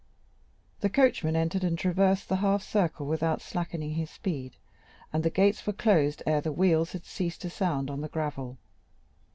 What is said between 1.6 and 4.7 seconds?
and traversed the half circle without slackening his speed,